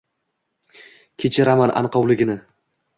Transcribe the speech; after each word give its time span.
Kechiraman 1.25 1.77
anqovligini. 1.85 2.43